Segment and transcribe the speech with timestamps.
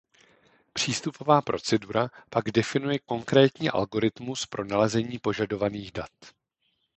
[0.73, 6.11] Přístupová procedura pak definuje konkrétní algoritmus pro nalezení požadovaných dat.